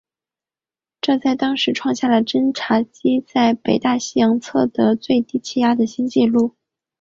[0.99, 6.55] 这在当时创下了侦察机在北大西洋测得最低气压的新纪录。